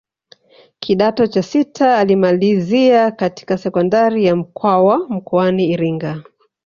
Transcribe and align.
Kidato 0.79 1.27
cha 1.27 1.43
sita 1.43 1.97
alimalizia 1.97 3.11
katika 3.11 3.57
sekondari 3.57 4.25
ya 4.25 4.35
Mkwawa 4.35 4.97
mkoani 5.09 5.69
Iringa 5.71 6.23